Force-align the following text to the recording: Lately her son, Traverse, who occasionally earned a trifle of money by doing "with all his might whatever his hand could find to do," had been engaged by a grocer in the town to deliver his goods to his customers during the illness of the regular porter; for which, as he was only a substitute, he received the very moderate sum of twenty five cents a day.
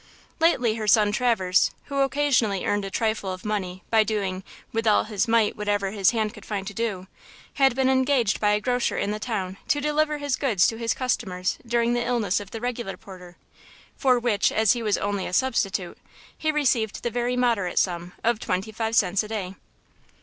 Lately 0.39 0.77
her 0.77 0.87
son, 0.87 1.11
Traverse, 1.11 1.69
who 1.85 1.97
occasionally 1.99 2.65
earned 2.65 2.83
a 2.85 2.89
trifle 2.89 3.31
of 3.31 3.45
money 3.45 3.83
by 3.91 4.01
doing 4.03 4.43
"with 4.73 4.87
all 4.87 5.03
his 5.03 5.27
might 5.27 5.55
whatever 5.55 5.91
his 5.91 6.09
hand 6.09 6.33
could 6.33 6.43
find 6.43 6.65
to 6.65 6.73
do," 6.73 7.05
had 7.61 7.75
been 7.75 7.87
engaged 7.87 8.39
by 8.39 8.53
a 8.53 8.59
grocer 8.59 8.97
in 8.97 9.11
the 9.11 9.19
town 9.19 9.57
to 9.67 9.79
deliver 9.79 10.17
his 10.17 10.37
goods 10.37 10.65
to 10.65 10.77
his 10.77 10.95
customers 10.95 11.59
during 11.67 11.93
the 11.93 12.03
illness 12.03 12.39
of 12.39 12.49
the 12.49 12.59
regular 12.59 12.97
porter; 12.97 13.37
for 13.95 14.17
which, 14.17 14.51
as 14.51 14.71
he 14.71 14.81
was 14.81 14.97
only 14.97 15.27
a 15.27 15.33
substitute, 15.33 15.99
he 16.35 16.51
received 16.51 17.03
the 17.03 17.11
very 17.11 17.37
moderate 17.37 17.77
sum 17.77 18.13
of 18.23 18.39
twenty 18.39 18.71
five 18.71 18.95
cents 18.95 19.21
a 19.21 19.27
day. 19.27 19.55